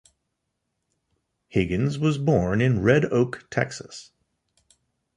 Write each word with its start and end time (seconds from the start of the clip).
Higgins 1.47 1.99
was 1.99 2.17
born 2.17 2.59
in 2.59 2.81
Red 2.81 3.05
Oak, 3.13 3.45
Texas. 3.51 4.09